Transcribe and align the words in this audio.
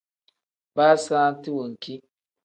Baa 0.75 0.95
saati 1.05 1.49
wenki. 1.57 1.93